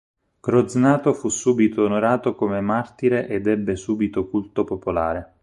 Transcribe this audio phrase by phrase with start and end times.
[0.39, 5.33] Croznato fu subito onorato come martire ed ebbe subito culto popolare.